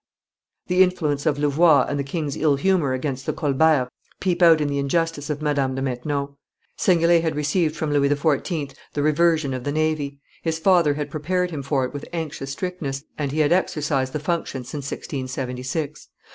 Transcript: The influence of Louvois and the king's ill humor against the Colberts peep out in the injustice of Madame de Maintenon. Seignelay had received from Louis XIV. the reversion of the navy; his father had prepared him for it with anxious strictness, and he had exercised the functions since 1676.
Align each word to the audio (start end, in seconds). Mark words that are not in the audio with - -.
The 0.65 0.81
influence 0.81 1.27
of 1.27 1.37
Louvois 1.37 1.85
and 1.87 1.99
the 1.99 2.03
king's 2.03 2.35
ill 2.35 2.55
humor 2.55 2.93
against 2.93 3.27
the 3.27 3.33
Colberts 3.33 3.91
peep 4.19 4.41
out 4.41 4.59
in 4.59 4.67
the 4.67 4.79
injustice 4.79 5.29
of 5.29 5.43
Madame 5.43 5.75
de 5.75 5.81
Maintenon. 5.83 6.29
Seignelay 6.75 7.21
had 7.21 7.35
received 7.35 7.75
from 7.75 7.91
Louis 7.93 8.09
XIV. 8.09 8.73
the 8.93 9.03
reversion 9.03 9.53
of 9.53 9.63
the 9.63 9.71
navy; 9.71 10.19
his 10.41 10.57
father 10.57 10.95
had 10.95 11.11
prepared 11.11 11.51
him 11.51 11.61
for 11.61 11.85
it 11.85 11.93
with 11.93 12.09
anxious 12.13 12.49
strictness, 12.51 13.03
and 13.15 13.31
he 13.31 13.41
had 13.41 13.51
exercised 13.51 14.13
the 14.13 14.19
functions 14.19 14.69
since 14.69 14.89
1676. 14.89 16.09